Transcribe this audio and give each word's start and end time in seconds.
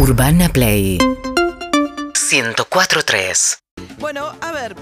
Urbana 0.00 0.48
Play. 0.48 0.96
104.3 2.14 3.58
Bueno, 3.98 4.32
a 4.40 4.52
ver, 4.52 4.76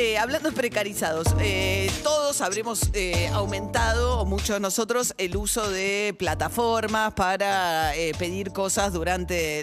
eh, 0.00 0.16
hablando 0.16 0.48
de 0.48 0.56
precarizados, 0.56 1.26
eh, 1.40 1.90
todos 2.02 2.40
habremos 2.40 2.88
eh, 2.94 3.28
aumentado, 3.34 4.20
o 4.20 4.24
muchos 4.24 4.56
de 4.56 4.60
nosotros, 4.60 5.12
el 5.18 5.36
uso 5.36 5.68
de 5.68 6.14
plataformas 6.18 7.12
para 7.12 7.92
pedir 8.18 8.50
cosas 8.50 8.94
durante 8.94 9.62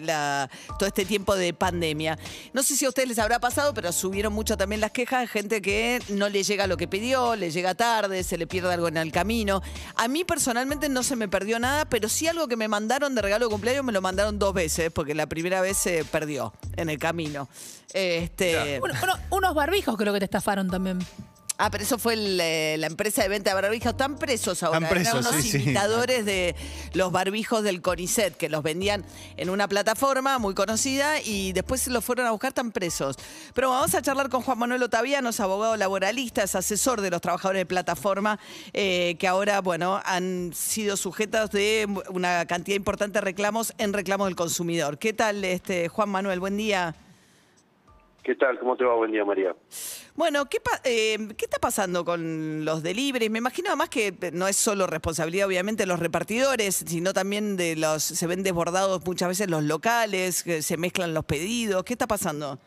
todo 0.78 0.86
este 0.86 1.06
tiempo 1.06 1.36
de 1.36 1.56
pandemia. 1.56 2.20
No 2.54 2.62
sé 2.62 2.78
si 2.78 2.86
a 2.86 2.90
ustedes 2.90 3.10
les 3.10 3.18
habrá 3.18 3.40
pasado, 3.40 3.74
pero 3.74 3.92
subieron 3.92 4.32
mucho 4.32 4.58
también 4.58 4.80
las 4.80 4.92
quejas 4.92 5.22
de 5.22 5.28
gente 5.28 5.60
que 5.60 6.04
no 6.10 6.30
le 6.30 6.44
llega 6.44 6.68
lo 6.68 6.78
que 6.78 6.88
pidió, 6.88 7.36
le 7.36 7.50
llega 7.50 7.74
tarde, 7.74 8.24
se 8.24 8.38
le 8.38 8.46
pierde 8.46 8.72
algo 8.72 8.90
en 8.90 8.98
el 8.98 9.12
camino. 9.12 9.64
A 9.96 10.08
mí 10.08 10.24
personalmente 10.24 10.88
no 10.88 11.02
se 11.02 11.16
me 11.16 11.28
perdió 11.28 11.58
nada, 11.58 11.86
pero 11.86 12.10
sí 12.10 12.28
algo 12.28 12.48
que 12.48 12.58
me 12.58 12.68
mandaron 12.68 13.16
de 13.16 13.24
regalo 13.24 13.48
de 13.48 13.52
cumpleaños 13.52 13.84
me 13.84 13.92
lo 13.92 14.02
mandaron 14.02 14.38
dos 14.38 14.54
veces, 14.54 14.92
porque 14.92 15.16
la 15.16 15.26
primera 15.26 15.62
vez 15.62 15.78
se 15.78 16.06
perdió 16.06 16.54
en 16.78 16.90
el 16.90 16.98
camino. 16.98 17.50
Este, 17.94 18.80
Uno- 18.82 18.94
uno- 19.04 19.14
unos 19.32 19.54
barbijos 19.56 19.98
creo 19.98 20.14
que 20.14 20.20
te 20.20 20.26
estafaron 20.26 20.70
también. 20.70 21.00
Ah, 21.60 21.72
pero 21.72 21.84
eso 21.84 21.98
fue 21.98 22.14
el, 22.14 22.40
eh, 22.40 22.76
la 22.78 22.86
empresa 22.86 23.24
de 23.24 23.30
venta 23.30 23.50
de 23.50 23.60
barbijos. 23.60 23.92
Están 23.92 24.18
presos 24.18 24.62
ahora. 24.62 24.78
Están 24.78 24.90
presos, 24.92 25.14
Eran 25.16 25.28
unos 25.28 25.42
sí, 25.44 25.52
sí. 25.52 25.64
imitadores 25.64 26.24
de 26.24 26.56
los 26.94 27.12
barbijos 27.12 27.64
del 27.64 27.82
CONICET, 27.82 28.38
que 28.38 28.48
los 28.48 28.62
vendían 28.62 29.04
en 29.38 29.50
una 29.50 29.68
plataforma 29.68 30.38
muy 30.38 30.54
conocida 30.54 31.20
y 31.20 31.54
después 31.54 31.82
se 31.82 31.90
los 31.90 32.06
fueron 32.06 32.28
a 32.28 32.32
buscar, 32.32 32.50
están 32.50 32.72
presos. 32.72 33.16
Pero 33.56 33.72
vamos 33.72 33.96
a 33.96 34.04
charlar 34.04 34.30
con 34.30 34.44
Juan 34.44 34.60
Manuel 34.60 34.84
Otaviano, 34.84 35.30
es 35.30 35.40
abogado 35.40 35.76
laboralista, 35.78 36.44
es 36.44 36.54
asesor 36.54 37.02
de 37.02 37.10
los 37.10 37.22
trabajadores 37.22 37.62
de 37.62 37.66
plataforma, 37.66 38.40
eh, 38.74 39.16
que 39.18 39.28
ahora, 39.28 39.60
bueno, 39.62 40.00
han 40.06 40.52
sido 40.54 40.96
sujetos 40.96 41.50
de 41.50 41.88
una 42.10 42.46
cantidad 42.46 42.76
importante 42.76 43.18
de 43.18 43.22
reclamos 43.22 43.74
en 43.80 43.94
reclamos 43.94 44.28
del 44.28 44.36
consumidor. 44.36 45.00
¿Qué 45.00 45.12
tal, 45.12 45.44
este 45.44 45.88
Juan 45.88 46.10
Manuel? 46.10 46.40
Buen 46.40 46.56
día. 46.56 46.96
¿Qué 48.28 48.36
tal? 48.36 48.60
¿Cómo 48.60 48.76
te 48.76 48.84
va? 48.84 48.94
Buen 48.96 49.14
día, 49.14 49.24
María. 49.24 49.56
Bueno, 50.14 50.48
¿qué, 50.50 50.60
pa- 50.60 50.82
eh, 50.84 51.18
¿qué 51.38 51.46
está 51.46 51.60
pasando 51.60 52.04
con 52.04 52.66
los 52.66 52.84
deliveries? 52.84 53.32
Me 53.32 53.38
imagino 53.38 53.70
además 53.70 53.88
que 53.88 54.14
no 54.34 54.50
es 54.50 54.58
solo 54.58 54.86
responsabilidad, 54.86 55.48
obviamente, 55.48 55.84
de 55.84 55.88
los 55.88 55.98
repartidores, 55.98 56.76
sino 56.76 57.14
también 57.14 57.56
de 57.56 57.78
los. 57.78 58.04
Se 58.04 58.28
ven 58.28 58.44
desbordados 58.44 59.06
muchas 59.06 59.30
veces 59.30 59.50
los 59.50 59.64
locales, 59.64 60.44
que 60.44 60.62
se 60.62 60.76
mezclan 60.76 61.14
los 61.14 61.24
pedidos. 61.24 61.86
¿Qué 61.86 61.94
está 61.94 62.06
pasando? 62.06 62.60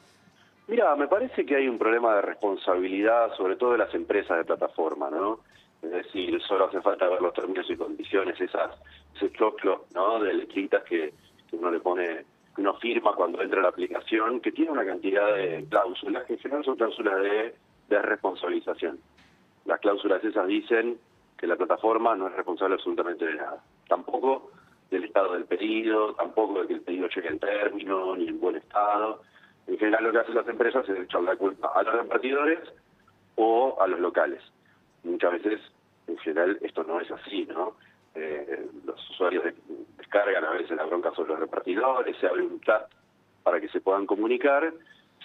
Mira, 0.67 0.97
me 0.97 1.09
parece 1.09 1.45
que 1.45 1.57
hay 1.57 1.69
un 1.69 1.77
problema 1.79 2.17
de 2.17 2.23
responsabilidad, 2.23 3.37
sobre 3.37 3.57
todo 3.57 3.73
de 3.73 3.79
las 3.79 3.93
empresas 3.93 4.39
de 4.39 4.45
plataforma, 4.47 5.11
¿no? 5.11 5.41
Es 5.83 5.91
decir, 5.91 6.41
solo 6.49 6.69
hace 6.69 6.81
falta 6.81 7.07
ver 7.07 7.21
los 7.21 7.35
términos 7.35 7.67
y 7.69 7.77
condiciones, 7.77 8.41
esas, 8.41 8.71
ese 9.15 9.31
choclo, 9.33 9.85
¿no? 9.95 10.21
De 10.21 10.33
letritas 10.33 10.85
que, 10.85 11.13
que 11.51 11.57
uno 11.57 11.71
le 11.71 11.81
pone, 11.81 12.25
que 12.55 12.63
uno 12.63 12.75
firma 12.75 13.15
cuando 13.15 13.41
entra 13.43 13.63
la 13.63 13.69
aplicación, 13.69 14.41
que 14.41 14.53
tiene 14.53 14.71
una 14.71 14.85
cantidad 14.85 15.35
de 15.35 15.67
cláusulas, 15.69 16.25
que 16.25 16.35
en 16.35 16.39
general 16.41 16.65
son 16.65 16.77
cláusulas 16.77 17.23
de, 17.23 17.55
de 17.89 18.03
responsabilización. 18.03 18.99
Las 19.67 19.81
cláusulas 19.81 20.25
esas 20.25 20.47
dicen 20.47 20.99
que 21.37 21.47
la 21.47 21.57
plataforma 21.57 22.15
no 22.15 22.29
es 22.29 22.35
responsable 22.35 22.75
absolutamente 22.75 23.27
de 23.27 23.35
nada. 23.35 23.63
Tampoco 23.89 24.51
del 24.91 25.05
estado 25.05 25.35
del 25.35 25.45
pedido, 25.45 26.15
tampoco 26.15 26.63
de 26.63 26.67
que 26.67 26.75
el 26.75 26.81
pedido 26.83 27.09
llegue 27.09 27.29
en 27.29 27.39
término, 27.39 28.17
ni 28.17 28.29
en 28.29 28.41
buen 28.41 28.57
estado. 28.57 29.23
En 29.67 29.79
general 29.79 30.05
lo 30.05 30.13
que 30.13 30.19
hacen 30.19 30.35
las 30.35 30.49
empresas 30.49 30.89
es 30.89 30.99
echar 30.99 31.23
la 31.23 31.37
culpa 31.37 31.73
a 31.75 31.83
los 31.83 31.95
repartidores 31.95 32.59
o 33.37 33.79
a 33.81 33.87
los 33.87 34.01
locales. 34.01 34.43
Muchas 35.05 35.33
veces, 35.33 35.61
en 36.09 36.19
general, 36.19 36.59
esto 36.61 36.83
no 36.85 37.01
es 37.01 37.11
así, 37.11 37.47
¿no? 37.47 37.77
Eh, 38.23 38.67
los 38.85 39.11
usuarios 39.11 39.45
de- 39.45 39.55
descargan 39.97 40.45
a 40.45 40.51
veces 40.51 40.77
la 40.77 40.85
bronca 40.85 41.11
sobre 41.15 41.31
los 41.31 41.41
repartidores, 41.41 42.17
se 42.19 42.27
abre 42.27 42.43
un 42.43 42.61
chat 42.61 42.91
para 43.43 43.61
que 43.61 43.69
se 43.69 43.81
puedan 43.81 44.05
comunicar. 44.07 44.73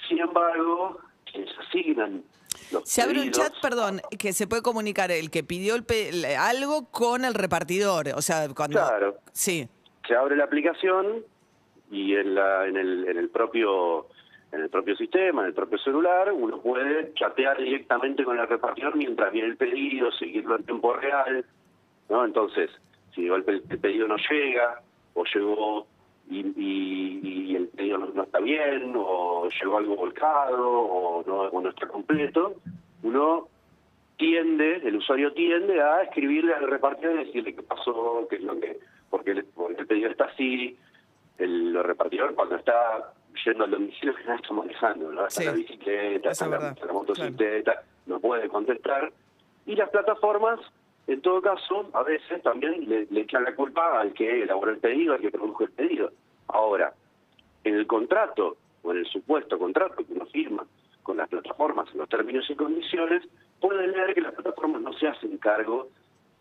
Sin 0.07 0.19
embargo, 0.19 0.99
quienes 1.29 1.49
asignan 1.59 2.23
los 2.71 2.87
Se 2.89 3.01
abre 3.01 3.19
un 3.21 3.31
chat, 3.31 3.53
perdón, 3.61 4.01
que 4.17 4.31
se 4.31 4.47
puede 4.47 4.61
comunicar 4.61 5.11
el 5.11 5.29
que 5.29 5.43
pidió 5.43 5.75
el 5.75 5.83
pe- 5.83 6.35
algo 6.37 6.89
con 6.89 7.25
el 7.25 7.33
repartidor. 7.33 8.07
O 8.15 8.21
sea, 8.21 8.47
cuando. 8.55 8.79
Claro. 8.79 9.15
Sí. 9.33 9.67
se 10.07 10.15
abre 10.15 10.35
la 10.37 10.45
aplicación 10.45 11.23
y 11.91 12.15
en, 12.15 12.35
la, 12.35 12.65
en, 12.67 12.77
el, 12.77 13.07
en 13.09 13.17
el 13.17 13.29
propio 13.29 14.07
en 14.51 14.61
el 14.61 14.69
propio 14.69 14.95
sistema, 14.95 15.41
en 15.41 15.47
el 15.47 15.53
propio 15.53 15.77
celular, 15.79 16.31
uno 16.31 16.61
puede 16.61 17.13
chatear 17.15 17.57
directamente 17.57 18.23
con 18.23 18.39
el 18.39 18.47
repartidor 18.47 18.95
mientras 18.95 19.33
viene 19.33 19.49
el 19.49 19.57
pedido, 19.57 20.11
seguirlo 20.13 20.55
en 20.55 20.63
tiempo 20.63 20.93
real, 20.93 21.43
¿no? 22.09 22.25
Entonces, 22.25 22.69
si 23.13 23.23
de 23.23 23.29
golpe 23.29 23.51
el, 23.53 23.61
pedido 23.79 24.07
no 24.07 24.15
llega, 24.29 24.81
o 25.13 25.23
llegó 25.33 25.87
y, 26.29 26.39
y- 26.39 27.51
y 27.51 27.55
el 27.55 27.67
pedido 27.69 27.97
no, 27.99 28.07
no 28.07 28.23
está 28.23 28.39
bien, 28.39 28.93
o 28.95 29.47
llegó 29.61 29.77
algo 29.77 29.95
volcado, 29.95 30.67
o 30.69 31.23
no, 31.25 31.41
o 31.43 31.61
no 31.61 31.69
está 31.69 31.87
completo, 31.87 32.55
uno 33.03 33.47
tiende, 34.17 34.77
el 34.77 34.95
usuario 34.97 35.33
tiende 35.33 35.81
a 35.81 36.03
escribirle 36.03 36.53
al 36.53 36.67
repartidor 36.69 37.15
y 37.15 37.25
decirle 37.25 37.53
qué 37.55 37.63
pasó, 37.63 38.25
qué 38.29 38.37
es 38.37 38.43
lo 38.43 38.59
que, 38.59 38.79
porque 39.09 39.31
el, 39.31 39.45
porque 39.45 39.81
el 39.81 39.87
pedido 39.87 40.09
está 40.09 40.25
así, 40.25 40.77
el 41.37 41.73
repartidor 41.83 42.33
cuando 42.33 42.55
está 42.55 43.13
yendo 43.43 43.65
al 43.65 43.71
domicilio 43.71 44.15
que 44.15 44.23
no 44.23 44.35
está 44.35 44.53
manejando, 44.53 45.11
¿no? 45.11 45.27
Está 45.27 45.41
Sí. 45.41 45.45
la 45.47 45.51
bicicleta, 45.53 46.29
está 46.31 46.47
la, 46.47 46.75
la 46.85 46.93
motocicleta, 46.93 47.83
no 48.05 48.19
puede 48.21 48.47
contestar. 48.47 49.11
Y 49.65 49.75
las 49.75 49.89
plataformas, 49.89 50.59
en 51.07 51.21
todo 51.21 51.41
caso, 51.41 51.89
a 51.93 52.03
veces 52.03 52.41
también 52.41 52.89
le, 52.89 53.05
le 53.09 53.21
echan 53.21 53.43
la 53.43 53.55
culpa 53.55 53.99
al 53.99 54.13
que 54.13 54.43
elaboró 54.43 54.71
el 54.71 54.79
pedido, 54.79 55.13
al 55.13 55.21
que 55.21 55.31
produjo 55.31 55.63
el 55.63 55.71
pedido. 55.71 56.11
Ahora, 56.47 56.93
en 57.63 57.75
el 57.75 57.85
contrato 57.87 58.57
o 58.81 58.91
en 58.91 58.97
el 58.97 59.05
supuesto 59.05 59.57
contrato 59.59 59.97
que 59.97 60.13
uno 60.13 60.25
firma 60.27 60.65
con 61.03 61.17
las 61.17 61.29
plataformas 61.29 61.87
en 61.91 61.99
los 61.99 62.09
términos 62.09 62.49
y 62.49 62.55
condiciones, 62.55 63.23
puede 63.59 63.87
leer 63.87 64.15
que 64.15 64.21
las 64.21 64.33
plataformas 64.33 64.81
no 64.81 64.93
se 64.93 65.07
hacen 65.07 65.37
cargo 65.37 65.89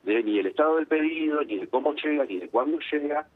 de 0.04 0.22
ni 0.22 0.38
el 0.38 0.46
estado 0.46 0.76
del 0.76 0.86
pedido, 0.86 1.42
ni 1.42 1.58
de 1.58 1.68
cómo 1.68 1.94
llega, 1.94 2.24
ni 2.24 2.38
de 2.38 2.48
cuándo 2.48 2.78
llega, 2.90 3.26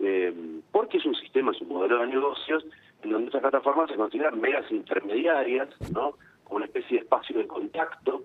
eh, 0.00 0.34
porque 0.72 0.98
es 0.98 1.06
un 1.06 1.14
sistema, 1.14 1.52
es 1.52 1.60
un 1.60 1.68
modelo 1.68 2.00
de 2.00 2.08
negocios 2.08 2.64
en 3.02 3.10
donde 3.10 3.26
estas 3.26 3.42
plataformas 3.42 3.90
se 3.90 3.96
consideran 3.96 4.40
meras 4.40 4.70
intermediarias, 4.70 5.68
¿no? 5.92 6.14
Como 6.44 6.56
una 6.56 6.66
especie 6.66 6.98
de 6.98 7.04
espacio 7.04 7.38
de 7.38 7.46
contacto, 7.46 8.22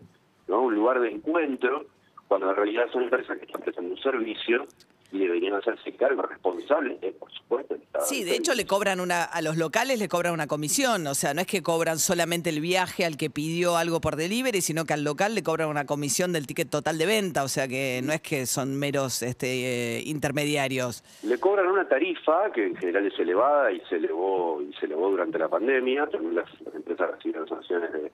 ¿no? 0.47 0.61
Un 0.61 0.75
lugar 0.75 0.99
de 0.99 1.11
encuentro, 1.11 1.85
cuando 2.29 2.51
en 2.51 2.56
realidad 2.56 2.84
son 2.94 3.03
empresas 3.03 3.40
que 3.40 3.45
están 3.45 3.62
prestando 3.62 3.91
un 3.91 4.01
servicio 4.01 4.67
y 5.12 5.17
deberían 5.17 5.56
hacerse 5.56 5.91
cargo 5.95 6.22
responsables, 6.22 7.01
de, 7.01 7.12
por 7.13 7.31
supuesto, 7.34 7.75
Sí, 8.01 8.23
de 8.23 8.35
hecho 8.35 8.53
le 8.53 8.66
cobran 8.66 9.00
una, 9.00 9.23
a 9.23 9.41
los 9.41 9.57
locales 9.57 10.00
le 10.00 10.07
cobran 10.07 10.31
una 10.31 10.45
comisión, 10.47 11.06
o 11.07 11.16
sea, 11.16 11.34
no 11.34 11.41
es 11.41 11.47
que 11.47 11.63
cobran 11.63 11.97
solamente 11.97 12.51
el 12.51 12.62
viaje 12.62 13.03
al 13.03 13.18
que 13.18 13.29
pidió 13.29 13.75
algo 13.75 14.00
por 14.00 14.16
delivery, 14.16 14.62
sino 14.62 14.85
que 14.85 14.94
al 14.94 15.03
local 15.03 15.34
le 15.34 15.41
cobran 15.41 15.68
una 15.68 15.85
comisión 15.85 16.31
del 16.31 16.45
ticket 16.45 16.69
total 16.69 17.00
de 17.00 17.07
venta, 17.07 17.44
o 17.44 17.47
sea 17.47 17.68
que 17.68 18.01
no 18.03 18.13
es 18.13 18.22
que 18.22 18.45
son 18.45 18.78
meros 18.78 19.23
este, 19.23 19.97
eh, 19.97 20.03
intermediarios. 20.06 21.03
Le 21.23 21.39
cobran 21.39 21.68
una 21.68 21.88
tarifa 21.88 22.51
que 22.53 22.68
en 22.68 22.75
general 22.75 23.07
es 23.07 23.19
elevada 23.19 23.72
y 23.72 23.81
se 23.89 23.95
elevó 23.95 24.62
y 24.62 24.72
se 24.75 24.85
elevó 24.85 25.09
durante 25.09 25.39
la 25.39 25.50
pandemia. 25.50 26.07
También 26.07 26.35
las, 26.35 26.62
las 26.62 26.75
empresas 26.75 27.12
recibieron 27.12 27.50
sanciones 27.50 27.91
de, 27.91 28.12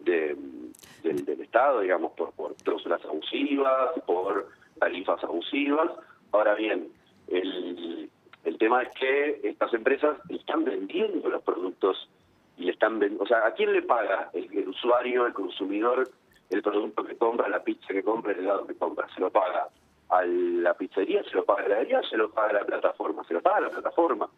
de- 0.00 0.36
del, 1.02 1.40
Estado, 1.40 1.80
digamos, 1.80 2.12
por, 2.12 2.32
por 2.32 2.54
cláusulas 2.56 3.02
abusivas, 3.04 3.92
por 4.06 4.48
tarifas 4.78 5.22
abusivas. 5.24 5.90
Ahora 6.32 6.54
bien, 6.54 6.88
el, 7.28 8.10
el 8.44 8.58
tema 8.58 8.82
es 8.82 8.90
que 8.98 9.40
estas 9.44 9.72
empresas 9.72 10.18
están 10.28 10.64
vendiendo 10.64 11.28
los 11.30 11.42
productos 11.42 12.08
y 12.58 12.68
están 12.68 12.98
vendiendo, 12.98 13.24
o 13.24 13.26
sea, 13.26 13.46
¿a 13.46 13.52
quién 13.54 13.72
le 13.72 13.82
paga 13.82 14.30
el, 14.34 14.48
el 14.56 14.68
usuario, 14.68 15.26
el 15.26 15.32
consumidor, 15.32 16.08
el 16.50 16.62
producto 16.62 17.04
que 17.04 17.16
compra, 17.16 17.48
la 17.48 17.62
pizza 17.62 17.88
que 17.88 18.02
compra, 18.02 18.32
el 18.32 18.40
helado 18.40 18.66
que 18.66 18.74
compra? 18.74 19.08
¿Se 19.14 19.20
lo 19.20 19.30
paga 19.30 19.68
a 20.10 20.24
la 20.24 20.74
pizzería, 20.74 21.22
se 21.24 21.34
lo 21.36 21.44
paga 21.44 21.60
a 21.60 21.62
la 21.62 21.74
heladería, 21.76 22.02
se 22.10 22.16
lo 22.16 22.30
paga 22.30 22.50
a 22.50 22.52
la 22.60 22.64
plataforma? 22.64 23.24
Se 23.24 23.34
lo 23.34 23.40
paga 23.40 23.56
a 23.58 23.60
la 23.62 23.70
plataforma. 23.70 24.28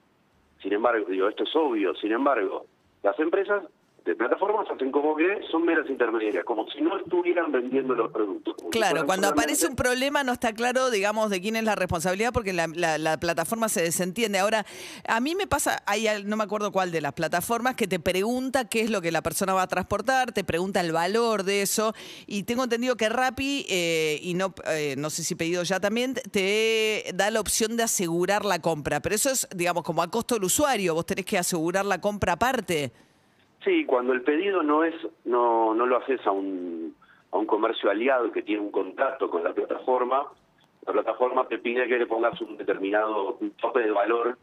Sin 0.62 0.72
embargo, 0.72 1.06
digo, 1.08 1.28
esto 1.28 1.44
es 1.44 1.56
obvio, 1.56 1.94
sin 1.94 2.12
embargo, 2.12 2.66
las 3.02 3.18
empresas 3.18 3.64
de 4.04 4.14
plataformas 4.14 4.66
hacen 4.70 4.90
como 4.90 5.14
que 5.16 5.40
son 5.50 5.64
meras 5.64 5.88
intermediarias, 5.88 6.44
como 6.44 6.66
si 6.70 6.80
no 6.80 6.96
estuvieran 6.98 7.52
vendiendo 7.52 7.94
los 7.94 8.10
productos. 8.10 8.54
Claro, 8.70 9.04
cuando 9.06 9.28
aparece 9.28 9.66
un 9.66 9.76
problema 9.76 10.24
no 10.24 10.32
está 10.32 10.52
claro, 10.54 10.90
digamos, 10.90 11.30
de 11.30 11.40
quién 11.40 11.56
es 11.56 11.64
la 11.64 11.74
responsabilidad 11.74 12.32
porque 12.32 12.52
la, 12.52 12.66
la- 12.68 12.98
la 12.98 13.18
plataforma 13.20 13.68
se 13.68 13.82
desentiende. 13.82 14.38
Ahora, 14.38 14.64
a 15.06 15.20
mí 15.20 15.34
me 15.34 15.46
pasa, 15.46 15.82
hay, 15.86 16.06
no 16.24 16.36
me 16.36 16.44
acuerdo 16.44 16.72
cuál 16.72 16.90
de 16.92 17.00
las 17.00 17.12
plataformas, 17.12 17.74
que 17.76 17.86
te 17.86 18.00
pregunta 18.00 18.64
qué 18.68 18.80
es 18.82 18.90
lo 18.90 19.00
que 19.02 19.12
la 19.12 19.22
persona 19.22 19.52
va 19.54 19.62
a 19.62 19.68
transportar, 19.68 20.32
te 20.32 20.44
pregunta 20.44 20.80
el 20.80 20.92
valor 20.92 21.44
de 21.44 21.62
eso 21.62 21.94
y 22.26 22.44
tengo 22.44 22.64
entendido 22.64 22.96
que 22.96 23.08
Rappi, 23.08 23.66
eh, 23.68 24.18
y 24.22 24.34
no, 24.34 24.54
eh, 24.68 24.94
no 24.96 25.10
sé 25.10 25.22
si 25.24 25.34
pedido 25.34 25.62
ya 25.62 25.78
también, 25.80 26.14
te 26.14 27.04
da 27.14 27.30
la 27.30 27.40
opción 27.40 27.76
de 27.76 27.82
asegurar 27.82 28.44
la 28.44 28.60
compra, 28.60 29.00
pero 29.00 29.14
eso 29.14 29.30
es, 29.30 29.46
digamos, 29.54 29.82
como 29.84 30.02
a 30.02 30.10
costo 30.10 30.34
del 30.34 30.44
usuario, 30.44 30.94
vos 30.94 31.06
tenés 31.06 31.24
que 31.26 31.38
asegurar 31.38 31.84
la 31.84 32.00
compra 32.00 32.32
aparte. 32.34 32.92
Sí, 33.64 33.84
cuando 33.84 34.12
el 34.12 34.22
pedido 34.22 34.62
no 34.62 34.84
es, 34.84 34.94
no, 35.24 35.74
no 35.74 35.86
lo 35.86 35.98
haces 35.98 36.26
a 36.26 36.30
un, 36.30 36.94
a 37.30 37.36
un 37.36 37.46
comercio 37.46 37.90
aliado 37.90 38.32
que 38.32 38.42
tiene 38.42 38.62
un 38.62 38.70
contrato 38.70 39.28
con 39.28 39.44
la 39.44 39.52
plataforma, 39.52 40.26
la 40.86 40.92
plataforma 40.92 41.46
te 41.46 41.58
pide 41.58 41.86
que 41.86 41.98
le 41.98 42.06
pongas 42.06 42.40
un 42.40 42.56
determinado 42.56 43.38
tope 43.60 43.80
de 43.80 43.90
valor 43.90 44.38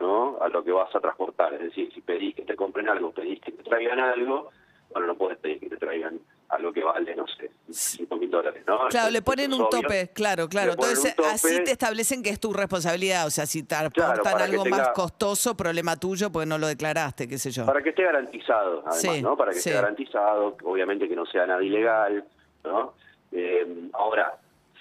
¿no? 0.00 0.38
a 0.40 0.48
lo 0.48 0.64
que 0.64 0.72
vas 0.72 0.94
a 0.94 1.00
transportar. 1.00 1.52
Es 1.54 1.60
decir, 1.60 1.92
si 1.92 2.00
pedís 2.00 2.34
que 2.34 2.42
te 2.42 2.56
compren 2.56 2.88
algo, 2.88 3.12
pedís 3.12 3.40
que 3.40 3.52
te 3.52 3.62
traigan 3.62 4.00
algo, 4.00 4.50
bueno, 4.90 5.08
no 5.08 5.14
puedes 5.16 5.38
pedir 5.38 5.60
que 5.60 5.68
te 5.68 5.76
traigan 5.76 6.18
algo 6.52 6.72
que 6.72 6.84
vale, 6.84 7.16
no 7.16 7.26
sé, 7.26 7.50
5 7.70 8.16
mil 8.16 8.30
dólares, 8.30 8.62
¿no? 8.66 8.88
Claro, 8.90 9.10
le 9.10 9.22
ponen 9.22 9.54
un 9.54 9.62
obvio. 9.62 9.80
tope, 9.82 10.10
claro, 10.14 10.48
claro. 10.48 10.72
Entonces, 10.72 11.16
tope. 11.16 11.28
así 11.30 11.64
te 11.64 11.70
establecen 11.72 12.22
que 12.22 12.28
es 12.30 12.38
tu 12.38 12.52
responsabilidad. 12.52 13.26
O 13.26 13.30
sea, 13.30 13.46
si 13.46 13.62
te 13.62 13.74
aportan 13.74 14.40
algo 14.40 14.64
más 14.66 14.90
costoso, 14.90 15.56
problema 15.56 15.96
tuyo, 15.96 16.30
porque 16.30 16.46
no 16.46 16.58
lo 16.58 16.66
declaraste, 16.66 17.26
qué 17.26 17.38
sé 17.38 17.50
yo. 17.50 17.64
Para 17.64 17.82
que 17.82 17.88
esté 17.90 18.02
garantizado, 18.04 18.80
además, 18.80 19.00
Sí, 19.00 19.22
¿no? 19.22 19.36
Para 19.36 19.52
que 19.52 19.60
sí. 19.60 19.70
esté 19.70 19.80
garantizado, 19.80 20.56
obviamente 20.64 21.08
que 21.08 21.16
no 21.16 21.24
sea 21.26 21.46
nada 21.46 21.62
ilegal, 21.62 22.24
¿no? 22.64 22.94
Eh, 23.32 23.88
ahora, 23.94 24.34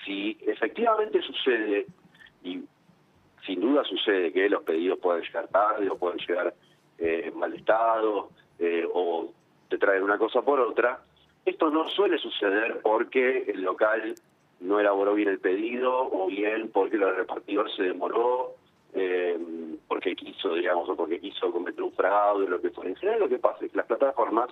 si 0.06 0.38
efectivamente 0.45 1.21
sucede, 1.21 1.85
y 2.44 2.59
sin 3.45 3.62
duda 3.62 3.83
sucede 3.85 4.33
que 4.33 4.50
los 4.50 4.63
pedidos 4.63 5.00
pueden 5.00 5.24
llegar 5.24 5.47
tarde 5.47 5.89
o 5.89 5.97
pueden 5.97 6.19
llegar 6.19 6.53
eh, 6.97 7.24
en 7.27 7.38
mal 7.39 7.53
estado, 7.53 8.29
eh, 8.59 8.85
o 8.94 9.31
te 9.69 9.77
traen 9.77 10.03
una 10.03 10.17
cosa 10.17 10.41
por 10.41 10.59
otra, 10.59 11.00
esto 11.45 11.69
no 11.69 11.89
suele 11.89 12.17
suceder 12.17 12.81
porque 12.81 13.45
el 13.47 13.61
local 13.61 14.15
no 14.59 14.79
elaboró 14.79 15.15
bien 15.15 15.29
el 15.29 15.39
pedido 15.39 16.09
o 16.11 16.27
bien 16.27 16.69
porque 16.71 16.97
el 16.97 17.15
repartidor 17.15 17.71
se 17.75 17.83
demoró, 17.83 18.55
eh, 18.93 19.38
porque 19.88 20.15
quiso, 20.15 20.53
digamos, 20.53 20.88
o 20.89 20.95
porque 20.95 21.19
quiso 21.19 21.51
cometer 21.51 21.81
un 21.81 21.93
fraude, 21.93 22.47
lo 22.47 22.61
que 22.61 22.69
fuera. 22.69 22.91
En 22.91 22.95
general 22.95 23.21
lo 23.21 23.29
que 23.29 23.39
pasa 23.39 23.65
es 23.65 23.71
que 23.71 23.77
las 23.77 23.88
plataformas 23.88 24.49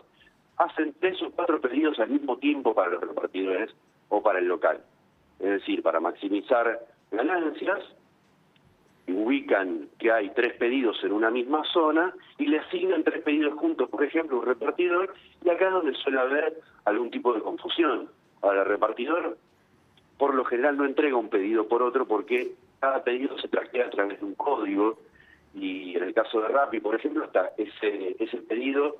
hacen 0.58 0.94
tres 1.00 1.22
o 1.22 1.32
cuatro 1.32 1.62
pedidos 1.62 2.00
al 2.00 2.10
mismo 2.10 2.38
tiempo 2.38 2.74
para 2.74 2.90
los 2.90 3.02
repartidores 3.02 3.72
o 4.10 4.22
para 4.22 4.40
el 4.40 4.48
local. 4.48 4.82
Es 5.40 5.50
decir, 5.50 5.84
para 5.84 6.00
maximizar 6.00 6.80
ganancias, 7.12 7.80
ubican 9.12 9.90
que 9.98 10.12
hay 10.12 10.30
tres 10.32 10.54
pedidos 10.54 11.04
en 11.04 11.12
una 11.12 11.30
misma 11.30 11.64
zona 11.72 12.14
y 12.38 12.48
le 12.48 12.60
asignan 12.60 13.04
tres 13.04 13.22
pedidos 13.24 13.54
juntos, 13.56 13.90
por 13.90 14.04
ejemplo, 14.04 14.40
un 14.40 14.46
repartidor, 14.46 15.14
y 15.44 15.50
acá 15.50 15.68
es 15.68 15.74
donde 15.74 15.94
suele 15.96 16.20
haber 16.20 16.60
algún 16.86 17.12
tipo 17.12 17.34
de 17.34 17.42
confusión. 17.42 18.10
Ahora, 18.42 18.62
el 18.62 18.68
repartidor 18.68 19.38
por 20.18 20.36
lo 20.36 20.44
general 20.44 20.78
no 20.78 20.86
entrega 20.86 21.16
un 21.16 21.30
pedido 21.30 21.68
por 21.68 21.82
otro 21.82 22.06
porque 22.06 22.52
cada 22.80 23.04
pedido 23.04 23.38
se 23.40 23.48
traquea 23.48 23.86
a 23.86 23.90
través 23.90 24.20
de 24.20 24.26
un 24.26 24.36
código 24.36 25.00
y 25.54 25.96
en 25.96 26.04
el 26.04 26.14
caso 26.14 26.42
de 26.42 26.50
Rappi, 26.50 26.80
por 26.80 26.96
ejemplo, 26.96 27.24
hasta 27.24 27.52
ese, 27.58 28.16
ese 28.20 28.38
pedido 28.38 28.98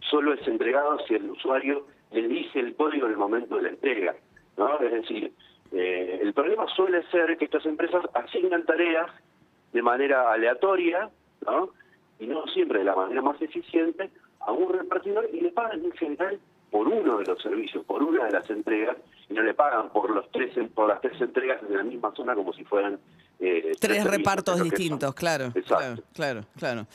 solo 0.00 0.34
es 0.34 0.46
entregado 0.46 0.98
si 1.06 1.14
el 1.14 1.30
usuario 1.30 1.86
le 2.12 2.28
dice 2.28 2.60
el 2.60 2.76
código 2.76 3.06
en 3.06 3.12
el 3.12 3.18
momento 3.18 3.56
de 3.56 3.62
la 3.62 3.68
entrega. 3.70 4.14
¿no? 4.56 4.78
Es 4.80 4.92
decir, 4.92 5.32
eh, 5.72 6.18
el 6.22 6.32
problema 6.34 6.66
suele 6.68 7.02
ser 7.10 7.36
que 7.36 7.46
estas 7.46 7.64
empresas 7.66 8.04
asignan 8.14 8.64
tareas 8.64 9.10
de 9.72 9.82
manera 9.82 10.32
aleatoria, 10.32 11.10
¿no? 11.46 11.70
y 12.18 12.26
no 12.26 12.46
siempre 12.46 12.80
de 12.80 12.84
la 12.84 12.96
manera 12.96 13.22
más 13.22 13.40
eficiente, 13.40 14.10
a 14.40 14.52
un 14.52 14.72
repartidor 14.72 15.28
y 15.32 15.40
le 15.40 15.50
pagan 15.50 15.84
en 15.84 15.92
general 15.92 16.38
por 16.70 16.86
uno 16.88 17.18
de 17.18 17.24
los 17.24 17.40
servicios, 17.42 17.84
por 17.84 18.02
una 18.02 18.24
de 18.26 18.32
las 18.32 18.48
entregas, 18.50 18.96
y 19.28 19.34
no 19.34 19.42
le 19.42 19.54
pagan 19.54 19.90
por 19.90 20.10
los 20.10 20.30
tres 20.30 20.52
por 20.74 20.88
las 20.88 21.00
tres 21.00 21.20
entregas 21.20 21.62
en 21.62 21.76
la 21.76 21.82
misma 21.82 22.12
zona 22.14 22.34
como 22.34 22.52
si 22.52 22.64
fueran 22.64 22.98
eh, 23.40 23.72
Tres 23.78 24.04
repartos 24.04 24.62
distintos, 24.62 25.14
claro, 25.14 25.52
claro, 25.52 25.60
Exacto. 25.60 26.04
claro, 26.12 26.46
claro. 26.56 26.86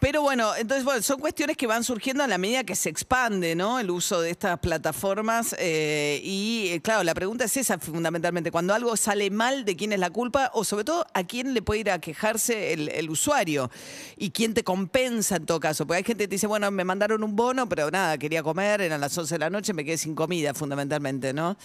Pero 0.00 0.22
bueno, 0.22 0.56
entonces 0.56 0.84
bueno, 0.84 1.02
son 1.02 1.20
cuestiones 1.20 1.56
que 1.56 1.68
van 1.68 1.84
surgiendo 1.84 2.24
a 2.24 2.26
la 2.26 2.36
medida 2.36 2.64
que 2.64 2.74
se 2.74 2.88
expande, 2.88 3.54
¿no? 3.54 3.78
El 3.78 3.90
uso 3.90 4.20
de 4.20 4.30
estas 4.30 4.58
plataformas 4.58 5.54
eh, 5.58 6.20
y 6.24 6.70
eh, 6.72 6.80
claro, 6.80 7.04
la 7.04 7.14
pregunta 7.14 7.44
es 7.44 7.56
esa 7.56 7.78
fundamentalmente, 7.78 8.50
cuando 8.50 8.74
algo 8.74 8.96
sale 8.96 9.30
mal, 9.30 9.64
¿de 9.64 9.76
quién 9.76 9.92
es 9.92 10.00
la 10.00 10.10
culpa? 10.10 10.50
O 10.54 10.64
sobre 10.64 10.82
todo, 10.82 11.06
¿a 11.14 11.22
quién 11.22 11.54
le 11.54 11.62
puede 11.62 11.80
ir 11.80 11.90
a 11.92 12.00
quejarse 12.00 12.72
el, 12.72 12.88
el 12.88 13.08
usuario? 13.08 13.70
¿Y 14.16 14.30
quién 14.30 14.52
te 14.52 14.64
compensa 14.64 15.36
en 15.36 15.46
todo 15.46 15.60
caso? 15.60 15.86
Porque 15.86 15.98
hay 15.98 16.04
gente 16.04 16.24
que 16.24 16.28
te 16.28 16.34
dice, 16.34 16.48
bueno, 16.48 16.68
me 16.72 16.82
mandaron 16.82 17.22
un 17.22 17.36
bono, 17.36 17.68
pero 17.68 17.88
nada, 17.90 18.18
quería 18.18 18.42
comer, 18.42 18.80
eran 18.80 19.00
las 19.00 19.16
11 19.16 19.36
de 19.36 19.38
la 19.38 19.50
noche, 19.50 19.72
me 19.74 19.84
quedé 19.84 19.96
sin 19.96 20.16
comida 20.16 20.54
fundamentalmente, 20.54 21.32
¿no? 21.32 21.56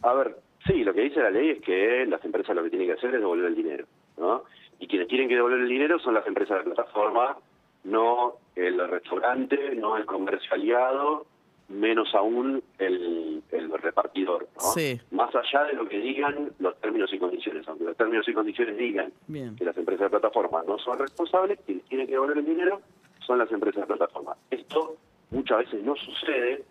A 0.00 0.14
ver, 0.14 0.38
sí, 0.66 0.84
lo 0.84 0.94
que 0.94 1.02
dice 1.02 1.20
la 1.20 1.30
ley 1.30 1.50
es 1.50 1.60
que 1.60 2.06
las 2.06 2.24
empresas 2.24 2.54
lo 2.56 2.62
que 2.62 2.70
tienen 2.70 2.88
que 2.88 2.94
hacer 2.94 3.14
es 3.14 3.20
devolver 3.20 3.46
el 3.46 3.54
dinero, 3.54 3.86
¿no? 4.18 4.44
Y 4.78 4.86
quienes 4.86 5.08
tienen 5.08 5.28
que 5.28 5.36
devolver 5.36 5.60
el 5.60 5.68
dinero 5.68 5.98
son 5.98 6.14
las 6.14 6.26
empresas 6.26 6.58
de 6.58 6.64
plataforma, 6.64 7.36
no 7.84 8.34
el 8.56 8.86
restaurante, 8.88 9.74
no 9.76 9.96
el 9.96 10.04
comercio 10.06 10.52
aliado, 10.52 11.26
menos 11.68 12.14
aún 12.14 12.62
el, 12.78 13.42
el 13.50 13.70
repartidor, 13.72 14.48
¿no? 14.56 14.72
Sí. 14.72 15.00
Más 15.10 15.34
allá 15.34 15.64
de 15.64 15.74
lo 15.74 15.88
que 15.88 15.98
digan 15.98 16.50
los 16.58 16.78
términos 16.80 17.12
y 17.12 17.18
condiciones, 17.18 17.66
aunque 17.68 17.84
los 17.84 17.96
términos 17.96 18.28
y 18.28 18.32
condiciones 18.32 18.76
digan 18.76 19.12
Bien. 19.26 19.56
que 19.56 19.64
las 19.64 19.76
empresas 19.76 20.06
de 20.06 20.10
plataforma 20.10 20.62
no 20.66 20.78
son 20.78 20.98
responsables, 20.98 21.58
quienes 21.64 21.84
tienen 21.86 22.06
que 22.06 22.12
devolver 22.12 22.38
el 22.38 22.44
dinero 22.44 22.80
son 23.20 23.38
las 23.38 23.50
empresas 23.50 23.82
de 23.82 23.86
plataforma. 23.86 24.36
Esto 24.50 24.96
muchas 25.30 25.58
veces 25.58 25.82
no 25.82 25.96
sucede. 25.96 26.64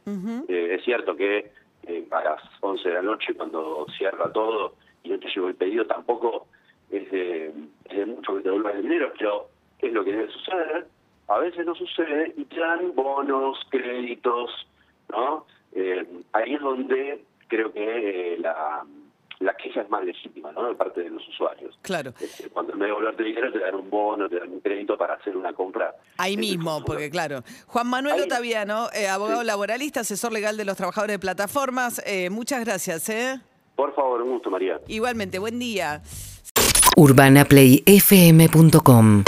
Eh, 0.48 0.76
es 0.76 0.84
cierto 0.84 1.16
que 1.16 1.52
eh, 1.88 2.08
a 2.12 2.24
las 2.24 2.42
11 2.62 2.88
de 2.88 2.96
la 2.96 3.02
noche, 3.02 3.34
cuando 3.34 3.86
cierra 3.98 4.32
todo 4.32 4.76
y 5.04 5.10
no 5.10 5.20
te 5.20 5.28
llegó 5.28 5.48
el 5.48 5.56
pedido, 5.56 5.86
tampoco 5.86 6.48
es 6.90 7.10
de, 7.12 7.54
mucho 8.06 8.36
que 8.36 8.42
te 8.42 8.50
devuelvan 8.50 8.78
el 8.78 8.84
dinero, 8.84 9.12
pero 9.18 9.48
es 9.80 9.92
lo 9.92 10.04
que 10.04 10.12
debe 10.12 10.32
suceder. 10.32 10.88
A 11.28 11.40
veces 11.40 11.66
no 11.66 11.76
sucede 11.76 12.34
y 12.38 12.46
te 12.46 12.60
dan 12.60 12.94
bonos, 12.96 13.60
créditos, 13.70 14.50
¿no? 15.10 15.46
Eh, 15.74 16.06
ahí 16.34 16.54
es 16.54 16.62
donde 16.62 17.24
creo 17.48 17.72
que 17.72 18.34
eh, 18.34 18.38
la, 18.40 18.86
la 19.44 19.56
queja 19.56 19.82
es 19.82 19.90
más 19.90 20.04
legítima, 20.04 20.52
¿no? 20.52 20.68
De 20.68 20.76
parte 20.76 21.02
de 21.02 21.10
los 21.10 21.26
usuarios. 21.30 21.78
Claro. 21.82 22.14
Este, 22.20 22.50
Cuando 22.50 22.74
en 22.74 22.80
vez 22.80 22.88
de 22.88 22.92
devolverte 22.92 23.24
dinero 23.24 23.52
te 23.52 23.60
dan 23.60 23.76
un 23.76 23.90
bono, 23.90 24.28
te 24.30 24.40
dan 24.40 24.50
un 24.52 24.60
crédito 24.62 24.98
para 24.98 25.14
hacer 25.16 25.36
una 25.38 25.54
compra. 25.54 25.96
Ahí 26.18 26.38
mismo, 26.38 26.84
porque 26.86 27.10
claro. 27.10 27.44
Juan 27.68 27.88
Manuel 27.88 28.16
Ahí- 28.16 28.22
Otaviano, 28.22 28.88
eh, 28.94 29.08
abogado 29.08 29.42
Sí. 29.42 29.48
laboralista, 29.48 30.00
asesor 30.02 30.32
legal 30.32 30.56
de 30.58 30.66
los 30.66 30.78
trabajadores 30.78 31.16
de 31.16 31.20
plataformas. 31.20 32.02
eh, 32.06 32.30
muchas 32.30 32.64
gracias, 32.66 33.10
¿eh? 33.10 33.40
Por 33.76 33.94
favor, 33.96 34.22
un 34.22 34.32
gusto, 34.34 34.50
María. 34.52 34.80
Igualmente, 34.88 35.40
buen 35.40 35.58
día. 35.60 36.02
urbanaplayfm.com 36.96 39.24